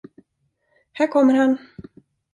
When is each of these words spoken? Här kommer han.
Här 0.91 1.07
kommer 1.07 1.33
han. 1.33 1.57